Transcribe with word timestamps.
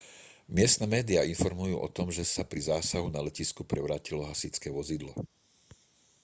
miestne 0.57 0.87
médiá 0.95 1.21
informujú 1.35 1.75
o 1.77 1.85
tom 1.97 2.07
že 2.17 2.23
sa 2.33 2.41
pri 2.51 2.57
zásahu 2.71 3.07
na 3.15 3.21
letisku 3.27 3.61
prevrátilo 3.71 4.21
hasičské 4.29 4.69
vozidlo 4.77 5.11